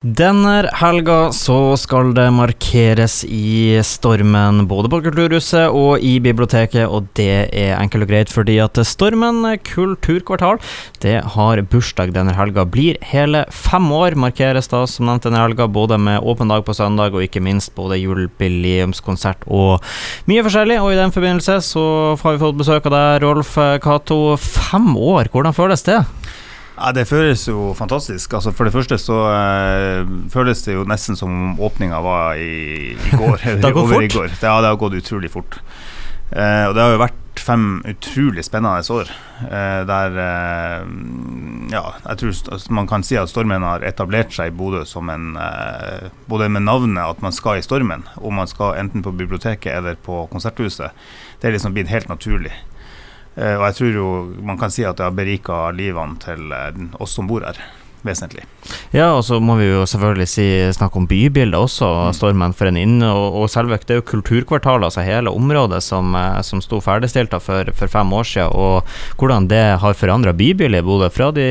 Denne 0.00 0.62
helga 0.80 1.26
så 1.36 1.74
skal 1.76 2.14
det 2.16 2.30
markeres 2.32 3.18
i 3.20 3.76
Stormen, 3.84 4.62
både 4.64 4.88
på 4.88 5.02
Kulturhuset 5.04 5.74
og 5.76 6.00
i 6.00 6.14
biblioteket, 6.24 6.86
og 6.88 7.10
det 7.20 7.50
er 7.52 7.74
enkelt 7.74 8.06
og 8.06 8.08
greit 8.08 8.32
fordi 8.32 8.56
at 8.64 8.80
Stormen 8.88 9.44
kulturkvartal 9.68 10.56
det 11.04 11.18
har 11.36 11.60
bursdag 11.68 12.14
denne 12.16 12.32
helga. 12.32 12.64
Blir 12.64 12.96
hele 13.12 13.44
fem 13.52 13.92
år, 13.92 14.16
markeres 14.16 14.72
da 14.72 14.86
som 14.88 15.04
nevnt 15.04 15.28
denne 15.28 15.44
helga, 15.44 15.68
både 15.68 16.00
med 16.00 16.24
åpen 16.24 16.48
dag 16.48 16.64
på 16.64 16.78
søndag 16.80 17.12
og 17.12 17.28
ikke 17.28 17.44
minst 17.44 17.76
både 17.76 18.00
jubileumskonsert 18.00 19.44
og 19.52 19.84
mye 20.32 20.48
forskjellig. 20.48 20.80
Og 20.80 20.94
i 20.94 21.02
den 21.02 21.12
forbindelse 21.12 21.60
så 21.74 21.88
har 22.24 22.38
vi 22.38 22.46
fått 22.48 22.62
besøk 22.64 22.88
av 22.88 22.96
deg, 22.96 23.26
Rolf 23.28 23.58
Cato. 23.84 24.22
Fem 24.40 24.94
år, 24.96 25.28
hvordan 25.28 25.52
føles 25.52 25.84
det? 25.84 26.00
Ja, 26.80 26.92
Det 26.96 27.06
føles 27.08 27.44
jo 27.48 27.74
fantastisk. 27.76 28.32
Altså 28.38 28.52
For 28.56 28.64
det 28.64 28.72
første 28.72 28.98
så 28.98 29.20
uh, 29.28 30.10
føles 30.32 30.64
det 30.64 30.78
jo 30.78 30.86
nesten 30.88 31.18
som 31.18 31.30
om 31.30 31.64
åpninga 31.68 32.00
var 32.04 32.40
i, 32.40 32.92
i 32.96 33.16
går. 33.20 33.42
det 33.44 33.64
har 33.64 33.76
gått 33.76 33.92
fort? 33.92 34.14
Går. 34.14 34.36
Ja, 34.40 34.60
det 34.60 34.72
har 34.72 34.80
gått 34.80 35.00
utrolig 35.02 35.30
fort. 35.32 35.60
Uh, 36.30 36.70
og 36.70 36.76
det 36.76 36.84
har 36.84 36.94
jo 36.94 37.02
vært 37.02 37.40
fem 37.40 37.66
utrolig 37.88 38.44
spennende 38.46 38.94
år. 38.94 39.12
Uh, 39.42 39.82
der 39.88 40.16
Ja, 41.70 41.84
jeg 42.06 42.18
tror 42.20 42.32
altså, 42.54 42.72
man 42.72 42.88
kan 42.88 43.04
si 43.06 43.16
at 43.20 43.30
Stormen 43.30 43.64
har 43.66 43.84
etablert 43.86 44.32
seg 44.34 44.50
i 44.50 44.56
Bodø 44.56 44.82
som 44.88 45.08
en 45.12 45.36
Både 46.28 46.48
med 46.48 46.64
navnet 46.64 47.02
at 47.04 47.22
man 47.22 47.32
skal 47.32 47.60
i 47.60 47.64
Stormen, 47.64 48.06
om 48.16 48.40
man 48.40 48.48
skal 48.48 48.78
enten 48.80 49.04
på 49.04 49.12
biblioteket 49.12 49.72
eller 49.76 50.00
på 50.00 50.24
Konserthuset. 50.32 50.96
Det 51.40 51.48
er 51.48 51.56
liksom 51.58 51.76
blitt 51.76 51.92
helt 51.92 52.08
naturlig. 52.08 52.52
Eh, 53.36 53.54
og 53.56 53.66
jeg 53.68 53.76
tror 53.78 53.94
jo 53.94 54.08
man 54.42 54.58
kan 54.58 54.72
si 54.74 54.84
at 54.86 54.98
det 54.98 55.06
har 55.06 55.14
berika 55.14 55.62
livene 55.74 56.18
til 56.22 56.54
eh, 56.54 56.80
oss 57.02 57.14
som 57.18 57.30
bor 57.30 57.46
her 57.46 57.60
vesentlig. 58.06 58.46
Ja, 58.90 59.12
og 59.14 59.22
så 59.22 59.36
må 59.38 59.54
vi 59.60 59.68
jo 59.68 59.84
selvfølgelig 59.86 60.26
si, 60.26 60.44
snakke 60.74 60.98
om 60.98 61.06
bybildet 61.06 61.54
også, 61.54 61.86
mm. 61.86 62.14
Stormen 62.16 62.54
for 62.58 62.66
en 62.66 62.78
inn. 62.80 62.96
Og, 63.06 63.36
og 63.38 63.50
Selvøk, 63.52 63.84
det 63.86 63.94
er 63.94 64.00
jo 64.00 64.06
kulturkvartalet, 64.08 64.88
altså 64.88 65.04
hele 65.06 65.30
området 65.30 65.78
som, 65.86 66.10
eh, 66.18 66.40
som 66.46 66.62
sto 66.64 66.80
ferdigstilt 66.82 67.36
for, 67.38 67.70
for, 67.78 67.92
fem 67.92 68.10
år 68.18 68.26
siden. 68.26 68.50
Og 68.50 69.20
hvordan 69.20 69.46
det 69.50 69.62
har 69.82 69.94
forandra 69.94 70.34
bybildet 70.34 70.82
i 70.82 70.86
Bodø. 70.86 71.10
Fra 71.14 71.30
de 71.34 71.46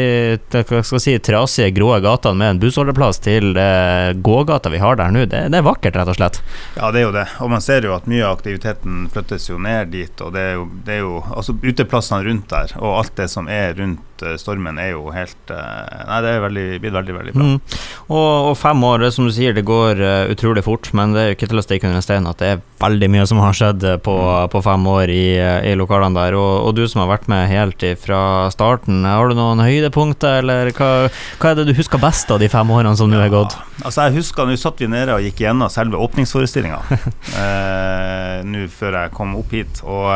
hva 0.52 0.82
skal 0.84 1.04
si, 1.04 1.16
trasige, 1.24 1.72
grå 1.78 1.94
gatene 2.04 2.42
med 2.42 2.56
en 2.56 2.62
bussholdeplass 2.66 3.24
til 3.24 3.56
eh, 3.56 4.12
gågata 4.20 4.74
vi 4.74 4.84
har 4.84 5.00
der 5.00 5.16
nå. 5.16 5.24
Det, 5.24 5.46
det, 5.54 5.62
er 5.62 5.68
vakkert, 5.70 5.96
rett 5.96 6.12
og 6.12 6.20
slett. 6.20 6.42
Ja, 6.76 6.92
det 6.92 7.06
er 7.06 7.08
jo 7.08 7.16
det. 7.16 7.26
Og 7.40 7.54
man 7.56 7.64
ser 7.64 7.88
jo 7.88 7.96
at 7.96 8.12
mye 8.12 8.26
av 8.28 8.36
aktiviteten 8.36 9.08
flyttes 9.16 9.48
jo 9.48 9.62
ned 9.64 9.96
dit. 9.96 10.28
Og 10.28 10.36
det 10.36 10.44
er 10.44 10.54
jo, 10.60 10.68
det 10.84 11.00
er 11.00 11.02
jo 11.06 11.24
altså 11.24 11.56
uteplassene 11.64 12.26
rundt 12.28 12.52
der, 12.52 12.76
og 12.84 13.00
alt 13.00 13.16
det 13.16 13.32
som 13.32 13.48
er 13.48 13.78
rundt 13.80 14.04
Eh, 14.26 14.36
stormen 14.40 14.80
er 14.82 14.92
jo 14.94 15.10
helt 15.14 15.54
eh, 15.54 16.04
Nei, 16.10 16.20
det 16.26 16.32
er 16.34 16.44
veldig, 16.44 16.66
blitt 16.84 16.96
veldig, 16.96 17.16
veldig 17.18 17.34
bra. 17.36 17.48
Mm. 17.48 17.80
Og, 18.10 18.50
og, 18.50 18.56
fem 18.60 18.84
år, 18.84 19.06
som 19.14 19.28
du 19.28 19.34
sier, 19.34 19.54
det 19.56 19.66
går 19.68 20.02
uh, 20.02 20.32
utrolig 20.34 20.64
fort, 20.66 20.90
men 20.98 21.14
det 21.14 21.22
er 21.22 21.28
jo 21.30 21.38
ikke 21.38 21.50
til 21.52 21.62
å 21.62 21.64
stikke 21.64 21.90
under 21.90 22.04
stein 22.04 22.28
at 22.30 22.42
det 22.42 22.50
er 22.56 22.64
veldig 22.82 23.10
mye 23.14 23.28
som 23.30 23.42
har 23.44 23.56
skjedd 23.58 23.86
på, 24.06 24.16
mm. 24.16 24.52
på 24.54 24.64
fem 24.66 24.88
år 24.90 25.14
i, 25.14 25.26
i 25.70 25.76
lokalene 25.78 26.18
der. 26.18 26.38
Og, 26.40 26.52
og, 26.66 26.74
du 26.78 26.84
som 26.90 27.04
har 27.04 27.12
vært 27.12 27.30
med 27.32 27.48
helt 27.52 27.86
fra 28.02 28.22
starten, 28.54 29.04
har 29.06 29.30
du 29.30 29.38
noen 29.38 29.62
høydepunkter, 29.64 30.42
eller 30.44 30.74
hva, 30.74 30.92
hva, 31.10 31.52
er 31.52 31.60
det 31.60 31.70
du 31.70 31.76
husker 31.78 32.02
best 32.02 32.32
av 32.34 32.42
de 32.42 32.50
fem 32.52 32.74
årene 32.74 32.98
som 33.00 33.12
nå 33.12 33.22
er 33.22 33.34
gått? 33.34 33.58
altså 33.80 34.10
jeg 34.10 34.20
husker 34.20 34.48
Nå 34.50 34.56
satt 34.60 34.82
vi 34.82 34.90
nede 34.92 35.14
og 35.16 35.24
gikk 35.24 35.44
gjennom 35.46 35.72
selve 35.72 36.00
åpningsforestillinga 36.04 36.82
uh, 36.90 38.40
nå 38.48 38.66
før 38.74 39.04
jeg 39.04 39.14
kom 39.16 39.38
opp 39.40 39.54
hit. 39.56 39.84
og 39.86 40.10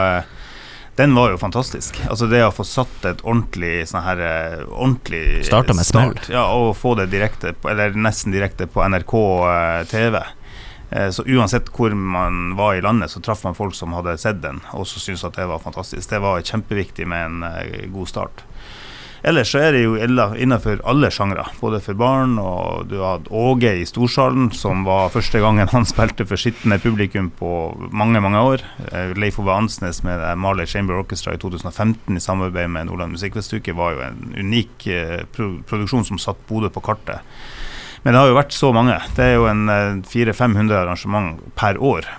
den 0.95 1.15
var 1.15 1.31
jo 1.31 1.37
fantastisk. 1.37 1.97
Altså 2.09 2.27
Det 2.29 2.43
å 2.45 2.51
få 2.53 2.65
satt 2.67 3.05
et 3.09 3.23
ordentlig 3.25 3.87
sånn 3.89 4.05
her 4.05 4.19
eh, 4.21 4.59
ordentlig 4.67 5.41
Starta 5.47 5.73
med 5.73 5.87
smell. 5.87 6.13
Ja, 6.29 6.45
og 6.53 6.75
få 6.77 6.93
det 6.99 7.07
direkte, 7.13 7.55
eller 7.69 7.97
nesten 7.97 8.33
direkte 8.35 8.67
på 8.69 8.83
NRK 8.85 9.15
eh, 9.49 9.79
TV. 9.89 10.19
Eh, 10.93 11.09
så 11.09 11.25
uansett 11.25 11.71
hvor 11.73 11.95
man 11.97 12.53
var 12.59 12.77
i 12.77 12.85
landet, 12.85 13.09
så 13.09 13.23
traff 13.25 13.41
man 13.47 13.57
folk 13.57 13.73
som 13.77 13.95
hadde 13.97 14.19
sett 14.21 14.43
den, 14.43 14.61
og 14.77 14.85
så 14.89 15.01
syntes 15.01 15.25
at 15.25 15.39
det 15.39 15.49
var 15.49 15.63
fantastisk. 15.65 16.05
Det 16.09 16.21
var 16.21 16.45
kjempeviktig 16.45 17.09
med 17.09 17.25
en 17.25 17.89
god 17.95 18.13
start. 18.13 18.45
Ellers 19.23 19.53
så 19.53 19.61
er 19.63 19.71
det 19.71 19.81
jo 19.85 19.93
innenfor 19.95 20.81
alle 20.83 21.07
sjangre, 21.13 21.45
både 21.61 21.79
for 21.83 21.95
barn 21.95 22.35
og 22.41 22.89
du 22.91 22.97
hadde 22.99 23.31
Åge 23.31 23.71
i 23.79 23.85
Storsalen, 23.87 24.49
som 24.51 24.83
var 24.83 25.13
første 25.13 25.39
gangen 25.39 25.71
han 25.71 25.87
spilte 25.93 26.27
for 26.27 26.39
sittende 26.39 26.75
publikum 26.83 27.29
på 27.39 27.51
mange, 27.95 28.19
mange 28.23 28.41
år. 28.43 28.65
Eh, 28.91 29.13
Leif 29.15 29.39
Ove 29.39 29.55
Ansnes 29.55 30.01
med 30.03 30.25
Marley 30.43 30.67
Chamber 30.67 30.99
Orchestra 30.99 31.37
i 31.37 31.39
2015 31.39 32.19
i 32.19 32.23
samarbeid 32.23 32.73
med 32.75 32.89
Nordland 32.89 33.15
Musikkfestuke 33.15 33.77
var 33.77 33.95
jo 33.95 34.03
en 34.09 34.35
unik 34.43 34.87
eh, 34.91 35.23
produksjon 35.31 36.03
som 36.11 36.19
satte 36.19 36.43
Bodø 36.49 36.73
på 36.73 36.83
kartet. 36.83 37.23
Men 38.03 38.11
det 38.11 38.19
har 38.19 38.27
jo 38.33 38.35
vært 38.41 38.51
så 38.51 38.73
mange. 38.75 38.99
Det 39.15 39.23
er 39.23 39.37
jo 39.37 39.47
en 39.47 40.03
400-500 40.03 40.67
eh, 40.67 40.81
arrangement 40.81 41.39
per 41.55 41.79
år. 41.79 42.11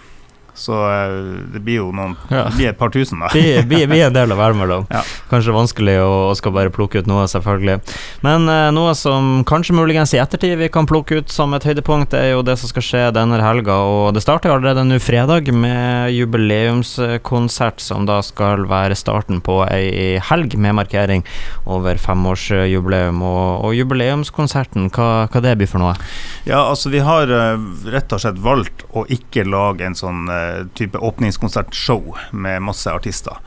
Så 0.54 0.76
eh, 0.86 1.14
det 1.50 1.60
blir 1.66 1.80
jo 1.80 1.88
noen 1.90 2.14
ja. 2.30 2.44
Det 2.46 2.54
blir 2.54 2.68
et 2.70 2.78
par 2.78 2.92
tusen, 2.94 3.18
da. 3.18 3.30
Det 3.34 3.64
blir, 3.66 3.90
en 3.90 4.14
del 4.14 4.32
av 4.32 4.56
mellom. 4.56 4.86
Ja. 4.92 5.02
Kanskje 5.30 5.54
vanskelig 5.54 5.96
å, 6.02 6.10
å, 6.28 6.34
skal 6.38 6.54
bare 6.54 6.72
plukke 6.74 7.02
ut 7.02 7.08
noe, 7.10 7.26
selvfølgelig. 7.30 7.80
Men 8.22 8.46
eh, 8.50 8.68
noe 8.74 8.94
som 8.98 9.42
kanskje 9.48 9.74
muligens 9.74 10.14
i 10.14 10.20
ettertid 10.22 10.56
vi 10.60 10.70
kan 10.72 10.86
plukke 10.86 11.18
ut 11.20 11.32
som 11.32 11.54
et 11.56 11.66
høydepunkt, 11.66 12.14
er 12.14 12.32
jo 12.34 12.44
det 12.46 12.56
som 12.60 12.70
skal 12.70 12.86
skje 12.86 13.02
denne 13.16 13.40
helga. 13.42 13.80
Og 13.82 14.14
det 14.14 14.22
starter 14.22 14.50
jo 14.50 14.58
allerede 14.58 14.86
nå 14.86 15.00
fredag 15.02 15.50
med 15.50 16.14
jubileumskonsert, 16.14 17.82
som 17.82 18.06
da 18.06 18.20
skal 18.22 18.68
være 18.70 18.98
starten 18.98 19.42
på 19.44 19.60
ei 19.66 20.20
helg 20.22 20.54
med 20.60 20.78
markering 20.78 21.26
over 21.66 21.98
femårsjubileum. 21.98 23.24
Og, 23.26 23.66
og 23.66 23.74
jubileumskonserten, 23.80 24.90
hva, 24.94 25.26
hva 25.26 25.44
det 25.44 25.58
blir 25.58 25.70
for 25.70 25.82
noe? 25.82 25.98
Ja, 26.46 26.62
altså 26.68 26.92
vi 26.92 27.02
har 27.02 27.30
uh, 27.30 27.58
rett 27.90 28.12
og 28.14 28.22
slett 28.22 28.38
valgt 28.44 28.84
å 28.94 29.06
ikke 29.10 29.46
lage 29.48 29.86
en 29.88 29.96
sånn 29.98 30.28
uh, 30.28 30.43
type 30.74 30.98
åpningskonsertshow 30.98 32.14
med 32.32 32.62
masse 32.62 32.92
artister. 32.92 33.40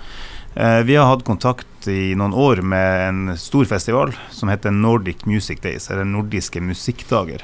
Eh, 0.58 0.80
vi 0.80 0.96
har 0.96 1.06
hatt 1.06 1.26
kontakt 1.26 1.88
i 1.88 2.16
noen 2.18 2.34
år 2.34 2.64
med 2.66 3.08
en 3.08 3.38
stor 3.38 3.66
festival 3.70 4.16
som 4.34 4.50
heter 4.50 4.74
Nordic 4.74 5.26
Music 5.30 5.62
Days, 5.62 5.92
eller 5.92 6.08
Nordiske 6.08 6.62
musikkdager. 6.62 7.44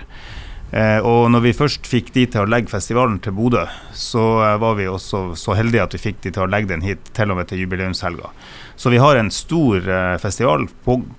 Eh, 0.74 1.06
og 1.06 1.28
når 1.30 1.44
vi 1.46 1.54
først 1.54 1.86
fikk 1.86 2.10
de 2.16 2.24
til 2.34 2.42
å 2.42 2.50
legge 2.50 2.72
festivalen 2.72 3.20
til 3.22 3.36
Bodø, 3.38 3.68
så 3.94 4.24
eh, 4.42 4.56
var 4.62 4.80
vi 4.80 4.88
også 4.90 5.36
så 5.38 5.54
heldige 5.54 5.86
at 5.86 5.94
vi 5.94 6.02
fikk 6.02 6.24
de 6.26 6.32
til 6.34 6.48
å 6.48 6.50
legge 6.50 6.72
den 6.72 6.82
hit 6.82 7.12
til 7.14 7.30
og 7.30 7.38
med 7.38 7.52
til 7.52 7.62
jubileumshelga. 7.62 8.32
Så 8.74 8.90
vi 8.90 8.98
har 8.98 9.20
en 9.20 9.30
stor 9.30 9.86
eh, 9.86 10.16
festival 10.18 10.66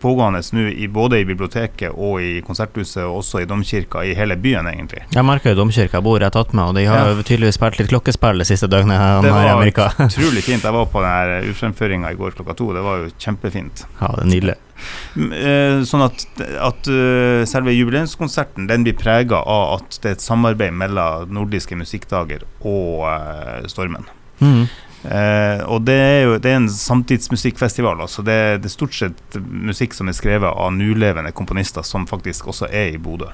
pågående 0.03 0.42
nå 0.56 0.66
både 0.91 1.22
i 1.22 1.28
biblioteket 1.28 1.94
og 1.94 2.19
i 2.19 2.32
konserthuset, 2.47 3.04
og 3.06 3.20
også 3.20 3.44
i 3.44 3.48
domkirka 3.48 4.03
i 4.03 4.16
hele 4.19 4.34
byen, 4.34 4.66
egentlig. 4.72 5.04
Jeg 5.15 5.26
merker 5.28 5.54
jo 5.54 5.62
domkirka 5.62 6.03
bor 6.03 6.19
rett 6.19 6.34
attmed, 6.34 6.72
og 6.72 6.75
de 6.81 6.88
har 6.91 7.12
ja. 7.12 7.16
tydeligvis 7.22 7.60
spilt 7.60 7.78
litt 7.78 7.94
klokkespill 7.94 8.42
det 8.42 8.50
siste 8.50 8.66
døgnet 8.66 8.98
her 8.98 9.22
i 9.22 9.54
Amerika. 9.54 9.92
Det 9.94 10.03
var 10.09 10.15
utrolig 10.19 10.47
fint. 10.50 10.66
Jeg 10.66 10.81
var 10.81 10.91
på 10.91 11.06
den 11.06 11.50
urfremføringa 11.53 12.10
i 12.10 12.19
går 12.19 12.34
klokka 12.41 12.59
to. 12.59 12.72
Det 12.75 12.82
var 12.82 13.04
jo 13.04 13.12
kjempefint. 13.15 13.86
Ja, 14.00 14.16
det 14.19 14.26
er 14.26 14.32
nydelig. 14.34 14.62
Eh, 15.14 15.82
sånn 15.86 16.02
at, 16.02 16.24
at 16.42 16.88
uh, 16.90 17.44
selve 17.46 17.74
jubileumskonserten 17.76 18.66
den 18.70 18.86
blir 18.86 18.96
prega 18.98 19.38
av 19.38 19.76
at 19.76 20.00
det 20.02 20.10
er 20.10 20.16
et 20.16 20.24
samarbeid 20.24 20.74
mellom 20.74 21.30
nordiske 21.34 21.78
musikkdager 21.78 22.42
og 22.66 23.06
uh, 23.06 23.62
Stormen. 23.70 24.08
Mm. 24.42 24.66
Uh, 25.04 25.60
og 25.68 25.84
det 25.84 25.96
er 26.00 26.20
jo 26.24 26.36
det 26.40 26.50
er 26.50 26.58
en 26.62 26.70
samtidsmusikkfestival. 26.72 28.02
Altså 28.02 28.24
det, 28.26 28.38
det, 28.64 28.70
er 28.70 28.74
stort 28.74 28.96
sett 28.96 29.38
musikk 29.38 29.94
som 29.94 30.10
er 30.10 30.16
skrevet 30.16 30.50
av 30.50 30.74
nulevende 30.74 31.32
komponister, 31.36 31.86
som 31.86 32.08
faktisk 32.10 32.50
også 32.50 32.70
er 32.72 32.96
i 32.96 33.00
Bodø. 33.00 33.30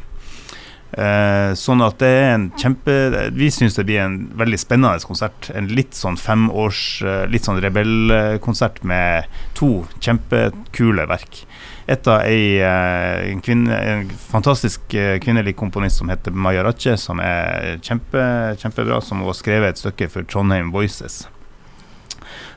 Eh, 0.90 1.52
sånn 1.54 1.84
at 1.86 2.00
det 2.02 2.08
er 2.10 2.32
en 2.34 2.44
kjempe 2.58 2.94
Vi 3.38 3.46
syns 3.54 3.76
det 3.78 3.84
blir 3.86 4.00
en 4.02 4.16
veldig 4.38 4.58
spennende 4.58 5.06
konsert. 5.06 5.50
En 5.54 5.68
litt 5.70 5.94
sånn 5.94 6.18
femårs 6.18 6.80
eh, 7.06 7.26
Litt 7.30 7.46
sånn 7.46 7.60
rebellkonsert 7.62 8.82
med 8.82 9.30
to 9.58 9.84
kjempekule 10.02 11.06
verk. 11.10 11.44
Et 11.90 12.10
av 12.10 12.24
ei 12.26 12.58
eh, 12.58 13.30
en, 13.30 13.42
kvinne, 13.44 13.76
en 13.76 14.10
fantastisk 14.10 14.90
kvinnelig 14.90 15.54
komponist 15.58 16.02
som 16.02 16.10
heter 16.10 16.34
Maya 16.34 16.64
Ratche, 16.66 16.96
som 16.98 17.22
er 17.22 17.78
kjempe, 17.86 18.24
kjempebra, 18.58 19.00
som 19.04 19.22
har 19.26 19.38
skrevet 19.38 19.74
et 19.76 19.82
stykke 19.82 20.10
for 20.10 20.26
Trondheim 20.26 20.72
Voices. 20.74 21.22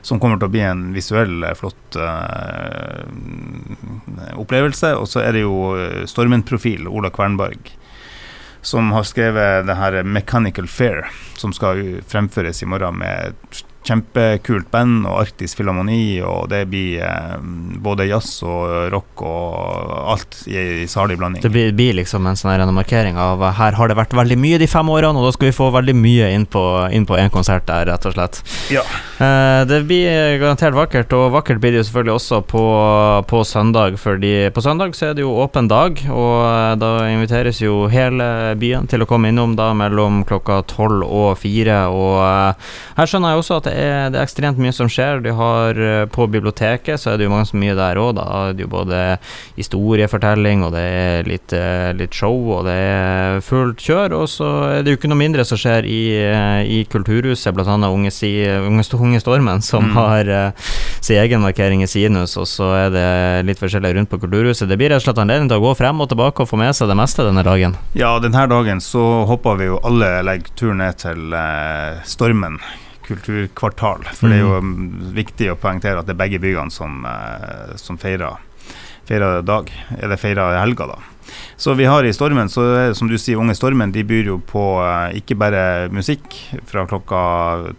Som 0.04 0.18
kommer 0.20 0.38
til 0.38 0.50
å 0.50 0.52
bli 0.52 0.62
en 0.66 0.82
visuell, 0.92 1.46
flott 1.56 1.96
uh, 1.96 3.00
opplevelse. 4.36 4.90
Og 5.00 5.08
så 5.08 5.22
er 5.24 5.32
det 5.32 5.46
jo 5.46 5.54
Stormen-profil, 6.10 6.84
Ola 6.90 7.08
Kvernberg 7.14 7.72
som 8.64 8.92
har 8.92 9.04
skrevet 9.04 9.66
det 9.66 9.74
her 9.74 10.02
'Mechanical 10.02 10.66
Fair', 10.66 11.04
som 11.36 11.52
skal 11.52 12.02
fremføres 12.08 12.62
i 12.62 12.66
morgen 12.66 12.98
med 12.98 13.34
kjempekult 13.84 14.70
band 14.72 15.04
og 15.08 15.20
Arktisk 15.24 15.60
Filharmoni, 15.60 16.20
og 16.24 16.48
det 16.52 16.64
blir 16.72 17.02
eh, 17.04 17.36
både 17.84 18.08
jazz 18.08 18.38
og 18.46 18.90
rock 18.94 19.24
og 19.24 19.94
alt 20.14 20.40
i, 20.48 20.84
i 20.84 20.88
salig 20.90 21.18
blanding. 21.20 21.42
Det 21.44 21.52
blir, 21.52 21.72
blir 21.76 21.98
liksom 22.00 22.26
en 22.26 22.38
sånn 22.38 22.74
markering 22.74 23.18
av 23.20 23.42
her 23.58 23.76
har 23.76 23.90
det 23.90 23.98
vært 23.98 24.14
veldig 24.16 24.38
mye 24.40 24.60
de 24.62 24.68
fem 24.70 24.88
årene, 24.90 25.18
og 25.18 25.28
da 25.28 25.34
skal 25.36 25.50
vi 25.50 25.56
få 25.56 25.70
veldig 25.74 25.96
mye 25.98 26.30
inn 26.34 26.46
på, 26.50 26.62
inn 26.94 27.06
på 27.08 27.18
en 27.18 27.32
konsert 27.32 27.66
der, 27.68 27.86
rett 27.90 28.08
og 28.08 28.16
slett. 28.16 28.40
Ja. 28.72 28.84
Eh, 29.22 29.60
det 29.68 29.82
blir 29.88 30.38
garantert 30.40 30.76
vakkert, 30.76 31.12
og 31.16 31.34
vakkert 31.36 31.60
blir 31.62 31.74
det 31.74 31.82
jo 31.82 31.88
selvfølgelig 31.88 32.14
også 32.16 32.40
på, 32.50 32.64
på 33.30 33.42
søndag, 33.48 33.98
fordi 34.00 34.34
på 34.54 34.64
søndag 34.64 34.96
så 34.96 35.10
er 35.10 35.18
det 35.18 35.24
jo 35.26 35.36
åpen 35.44 35.68
dag, 35.70 36.00
og 36.08 36.38
eh, 36.48 36.72
da 36.80 36.92
inviteres 37.10 37.60
jo 37.62 37.84
hele 37.92 38.26
byen 38.60 38.88
til 38.90 39.04
å 39.04 39.08
komme 39.10 39.30
innom 39.30 39.56
da 39.58 39.70
mellom 39.76 40.22
klokka 40.28 40.62
tolv 40.70 41.04
og 41.04 41.36
fire, 41.40 41.84
og 41.92 42.18
eh, 42.24 42.72
her 42.98 43.10
skjønner 43.10 43.34
jeg 43.34 43.44
også 43.44 43.60
at 43.60 43.68
det 43.68 43.73
er, 43.74 44.10
det 44.14 44.18
er 44.20 44.24
ekstremt 44.26 44.58
mye 44.62 44.72
som 44.74 44.88
skjer. 44.90 45.20
Du 45.24 45.30
har 45.36 45.78
eh, 45.78 46.04
På 46.14 46.26
biblioteket 46.30 47.00
så 47.00 47.12
er 47.12 47.18
det 47.20 47.26
jo 47.28 47.32
mange 47.32 47.48
så 47.50 47.58
mye 47.60 47.74
der 47.78 48.00
òg. 48.00 48.14
Da 48.18 48.24
er 48.48 48.54
det 48.56 48.64
jo 48.66 48.70
både 48.72 49.00
historiefortelling, 49.58 50.64
og 50.66 50.72
det 50.74 50.82
er 50.84 51.28
litt, 51.28 51.52
eh, 51.56 51.90
litt 51.98 52.14
show, 52.14 52.36
og 52.58 52.64
det 52.68 52.74
er 52.76 53.40
fullt 53.44 53.82
kjør. 53.84 54.16
Og 54.22 54.28
så 54.30 54.48
er 54.70 54.82
det 54.84 54.94
jo 54.94 54.98
ikke 55.00 55.10
noe 55.12 55.20
mindre 55.20 55.44
som 55.48 55.58
skjer 55.60 55.88
i, 55.88 56.00
eh, 56.20 56.62
i 56.78 56.82
Kulturhuset, 56.90 57.54
bl.a. 57.56 57.76
Unge, 57.90 58.12
si, 58.14 58.32
Unge, 58.46 58.86
Unge 59.00 59.20
Stormen, 59.22 59.62
som 59.62 59.84
Mm. 59.84 59.92
har 59.94 60.52
sin 61.04 61.18
egen 61.20 61.42
markering 61.42 61.82
i 61.82 61.86
Sinus, 61.86 62.36
og 62.40 62.46
så 62.48 62.70
er 62.86 62.90
det 62.94 63.46
litt 63.46 63.58
forskjellig 63.60 63.94
rundt 63.98 64.08
på 64.10 64.18
Kulturhuset. 64.22 64.68
Det 64.68 64.78
blir 64.80 64.88
rett 64.90 65.02
og 65.02 65.08
slett 65.08 65.20
anledning 65.20 65.48
til 65.50 65.58
å 65.60 65.64
gå 65.66 65.74
frem 65.76 66.00
og 66.00 66.08
tilbake 66.08 66.40
og 66.40 66.48
få 66.48 66.56
med 66.56 66.72
seg 66.74 66.88
det 66.88 66.96
meste 66.96 67.26
denne 67.26 67.44
dagen. 67.44 67.76
Ja, 67.94 68.18
denne 68.18 68.46
dagen 68.48 68.80
så 68.80 69.26
håper 69.28 69.58
vi 69.60 69.68
jo 69.68 69.80
alle 69.84 70.22
legger 70.24 70.56
tur 70.56 70.72
ned 70.74 70.96
til 71.04 71.34
eh, 71.36 72.00
Stormen 72.08 72.58
kulturkvartal. 73.06 74.06
For 74.14 74.30
det 74.30 74.40
er 74.40 74.44
jo 74.44 74.60
mm, 74.60 74.84
viktig 75.16 75.50
å 75.52 75.58
poengtere 75.60 76.00
at 76.00 76.08
det 76.08 76.16
er 76.16 76.22
begge 76.24 76.40
byene 76.42 76.72
som, 76.72 77.04
eh, 77.08 77.74
som 77.80 77.98
feirer, 78.00 78.40
feirer 79.08 79.44
dag, 79.46 79.70
eller 79.98 80.20
feirer 80.20 80.60
helga, 80.60 80.88
da. 80.94 81.00
Så 81.56 81.74
vi 81.74 81.86
har 81.88 82.04
i 82.04 82.12
Stormen, 82.12 82.48
så 82.48 82.94
som 82.94 83.08
du 83.08 83.16
sier, 83.18 83.38
Unge 83.40 83.54
Stormen 83.56 83.92
de 83.94 84.04
byr 84.06 84.28
jo 84.32 84.40
på 84.44 84.64
eh, 84.84 85.20
ikke 85.20 85.38
bare 85.40 85.64
musikk 85.94 86.36
fra 86.68 86.86
klokka 86.90 87.22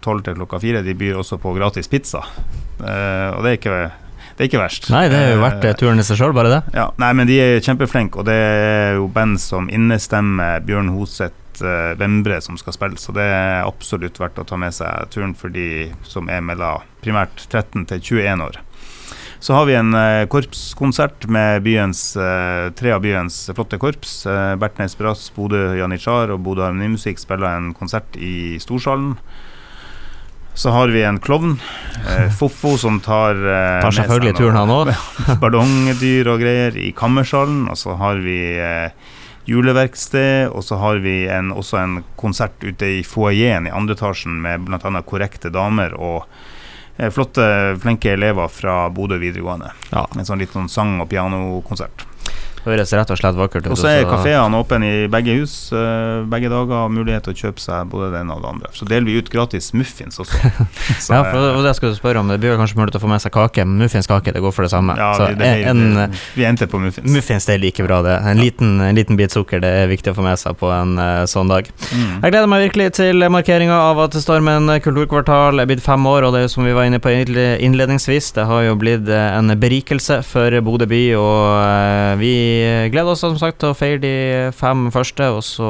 tolv 0.04 0.24
til 0.26 0.38
klokka 0.38 0.60
fire, 0.62 0.82
de 0.86 0.96
byr 0.96 1.20
også 1.20 1.38
på 1.42 1.54
gratis 1.56 1.88
pizza. 1.92 2.24
Eh, 2.80 3.30
og 3.34 3.44
det 3.44 3.52
er 3.52 3.60
ikke 3.60 3.78
det 4.36 4.44
er 4.44 4.48
ikke 4.50 4.60
verst. 4.60 4.90
Nei, 4.92 5.06
det 5.08 5.16
er 5.16 5.30
jo 5.32 5.40
verdt 5.40 5.78
turen 5.80 6.02
i 6.02 6.04
seg 6.04 6.18
sjøl, 6.20 6.34
bare 6.36 6.50
det. 6.52 6.58
ja, 6.76 6.90
nei, 7.00 7.08
men 7.16 7.28
de 7.28 7.38
er 7.40 7.62
kjempeflinke, 7.64 8.20
og 8.20 8.28
det 8.28 8.36
er 8.36 8.98
jo 8.98 9.06
band 9.08 9.40
som 9.40 9.70
innestemmer 9.72 10.60
Bjørn 10.66 10.90
Hoseth 10.92 11.45
uh, 11.64 11.94
Vembre 11.98 12.40
som 12.44 12.58
skal 12.60 12.76
spille, 12.76 13.00
så 13.00 13.14
det 13.16 13.24
er 13.24 13.66
absolutt 13.66 14.20
verdt 14.20 14.40
å 14.42 14.46
ta 14.48 14.58
med 14.60 14.74
seg 14.74 15.10
turen 15.14 15.34
for 15.38 15.52
de 15.52 15.90
som 16.06 16.30
er 16.32 16.44
mellom 16.44 16.84
primært 17.04 17.46
13 17.48 17.86
til 17.92 18.02
21 18.20 18.46
år. 18.46 18.60
Så 19.38 19.52
har 19.52 19.66
vi 19.68 19.74
en 19.76 19.92
eh, 19.94 20.24
korpskonsert 20.32 21.26
med 21.30 21.60
byens, 21.62 22.00
eh, 22.16 22.70
tre 22.74 22.94
av 22.94 23.02
byens 23.04 23.36
flotte 23.54 23.76
korps. 23.78 24.14
Bertnes 24.58 24.96
Brass, 24.98 25.28
Bodø 25.36 25.76
Janitsjar 25.76 26.32
og 26.34 26.40
Bodø 26.42 26.64
Harmonimusikk 26.64 27.20
spiller 27.20 27.52
en 27.52 27.68
konsert 27.76 28.16
i 28.16 28.56
Storsalen. 28.64 29.12
Så 30.56 30.70
har 30.72 30.88
vi 30.88 31.02
en 31.04 31.18
klovn, 31.20 31.58
eh, 32.08 32.30
Fofo, 32.38 32.78
som 32.80 32.96
tar 33.04 33.36
eh, 33.36 33.82
Tar 33.84 33.92
selvfølgelig 33.92 34.38
turen, 34.38 34.56
han 34.56 34.72
òg. 34.72 34.92
ballongdyr 35.42 36.30
og 36.32 36.40
greier 36.40 36.78
i 36.80 36.94
Kammersalen. 36.96 37.66
Og 37.68 37.76
så 37.76 37.96
har 38.00 38.22
vi 38.24 38.38
eh, 38.56 39.12
juleverksted, 39.46 40.50
og 40.50 40.64
så 40.64 40.78
har 40.82 41.00
vi 41.04 41.24
en, 41.30 41.52
også 41.54 41.78
en 41.80 42.00
konsert 42.18 42.58
ute 42.64 42.98
i 42.98 43.02
foajeen 43.06 43.68
i 43.68 43.74
andre 43.74 43.94
etasjen 43.96 44.40
med 44.42 44.66
bl.a. 44.66 45.02
korrekte 45.06 45.52
damer 45.54 45.94
og 45.94 46.24
eh, 46.98 47.10
flotte, 47.14 47.46
flinke 47.82 48.16
elever 48.16 48.50
fra 48.50 48.88
Bodø 48.90 49.20
videregående. 49.22 49.70
Ja. 49.92 50.06
En 50.16 50.26
sånn 50.26 50.42
litt 50.42 50.54
sånn 50.56 50.70
sang- 50.72 50.98
og 51.00 51.10
pianokonsert. 51.12 52.06
Høres 52.66 52.92
rett 52.98 53.10
og 53.14 53.18
slett 53.20 53.36
vakkert 53.38 53.66
ut. 53.66 53.72
Og 53.76 53.78
så 53.78 53.88
er 53.92 54.02
så- 54.02 54.10
kafeene 54.10 54.58
åpne 54.58 54.86
i 54.86 55.06
begge 55.12 55.36
hus 55.40 55.54
eh, 55.72 56.24
begge 56.26 56.50
dager. 56.50 56.88
Mulighet 56.90 57.22
til 57.28 57.34
å 57.34 57.38
kjøpe 57.44 57.62
seg 57.62 57.88
både 57.92 58.10
det 58.12 58.20
ene 58.24 58.34
og 58.34 58.42
det 58.42 58.50
andre. 58.50 58.70
Så 58.74 58.88
deler 58.88 59.06
vi 59.06 59.18
ut 59.20 59.30
gratis 59.30 59.72
muffins 59.76 60.18
også. 60.18 60.40
Så, 61.06 61.14
Ja, 61.14 61.22
for 61.30 61.62
det 61.62 61.70
jeg 61.70 61.78
skulle 61.78 61.96
spørre 61.98 62.18
om. 62.22 62.28
Det 62.32 62.40
blir 62.42 62.56
kanskje 62.58 62.78
mulig 62.80 62.94
å 62.98 63.02
få 63.02 63.08
med 63.10 63.22
seg 63.22 63.32
kake. 63.36 63.64
Muffinskake, 63.66 64.32
det 64.34 64.42
går 64.42 64.52
for 64.56 64.66
det 64.66 64.72
samme. 64.74 64.96
ja, 64.98 65.12
så 65.16 65.28
vi, 65.30 65.38
det, 65.40 65.50
en, 65.70 65.82
en 66.06 66.16
vi 66.34 66.44
endte 66.48 66.66
på 66.70 66.80
muffins. 66.82 67.06
muffins 67.12 67.46
det 67.46 67.54
er 67.56 67.62
like 67.62 67.86
bra, 67.86 68.00
det. 68.02 68.16
En 68.32 68.40
liten, 68.42 68.80
en 68.80 68.94
liten 68.98 69.16
bit 69.18 69.30
sukker, 69.34 69.60
det 69.62 69.70
er 69.84 69.86
viktig 69.90 70.10
å 70.12 70.16
få 70.18 70.24
med 70.26 70.38
seg 70.42 70.56
på 70.58 70.70
en 70.74 70.96
eh, 70.98 71.22
sånn 71.30 71.48
dag. 71.52 71.68
Mm. 71.92 72.22
Jeg 72.24 72.32
gleder 72.34 72.50
meg 72.50 72.64
virkelig 72.66 72.88
til 72.98 73.26
markeringa 73.30 73.78
av 73.92 74.00
at 74.06 74.16
Stormen 74.20 74.66
kulturkvartal 74.82 75.60
er 75.62 75.68
blitt 75.70 75.84
fem 75.84 76.02
år, 76.10 76.26
og 76.26 76.34
det 76.34 76.42
er 76.42 76.46
jo 76.48 76.52
som 76.56 76.66
vi 76.66 76.74
var 76.76 76.88
inne 76.88 76.98
på 77.02 77.12
innledningsvis, 77.14 78.32
det 78.36 78.46
har 78.48 78.64
jo 78.66 78.74
blitt 78.80 79.08
eh, 79.12 79.36
en 79.38 79.52
berikelse 79.60 80.20
for 80.26 80.54
Bodø 80.66 80.88
by, 80.90 81.02
og 81.20 81.40
eh, 81.62 82.12
vi 82.56 82.90
gleder 82.90 83.12
oss 83.12 83.22
som 83.24 83.36
sagt 83.40 83.60
til 83.62 83.72
å 83.72 83.76
feire 83.76 84.00
de 84.02 84.14
fem 84.56 84.86
første, 84.94 85.28
og 85.36 85.42
så 85.44 85.68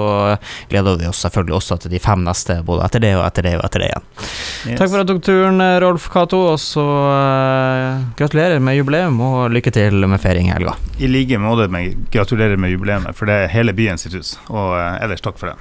gleder 0.71 1.01
vi 1.01 1.09
oss 1.11 1.23
selvfølgelig 1.25 1.57
også 1.59 1.79
til 1.83 1.95
de 1.95 2.01
fem 2.03 2.25
neste, 2.27 2.59
både 2.67 2.87
etter 2.87 3.05
det 3.05 3.13
og 3.19 3.25
etter 3.27 3.47
det 3.47 3.55
og 3.59 3.65
etter 3.67 3.85
det 3.85 3.91
igjen. 3.91 4.09
Yes. 4.17 4.79
Takk 4.81 4.93
for 4.93 5.03
at 5.03 5.09
du 5.09 5.15
tok 5.15 5.25
turen, 5.27 5.65
Rolf 5.83 6.09
Cato, 6.13 6.43
og 6.53 6.59
så 6.63 6.85
uh, 6.85 8.05
gratulerer 8.19 8.63
med 8.63 8.79
jubileum, 8.79 9.21
og 9.23 9.55
lykke 9.55 9.75
til 9.75 10.07
med 10.07 10.23
feiring 10.23 10.51
i 10.51 10.57
helga. 10.57 10.77
I 10.99 11.11
like 11.11 11.41
måte 11.43 11.69
gratulerer 12.15 12.61
med 12.61 12.75
jubileet, 12.75 13.11
for 13.17 13.31
det 13.31 13.41
er 13.45 13.55
hele 13.55 13.77
byen 13.77 14.01
sitt 14.01 14.17
hus. 14.17 14.37
Og 14.49 14.77
uh, 14.77 14.97
ellers 15.03 15.25
takk 15.25 15.41
for 15.41 15.53
det. 15.53 15.57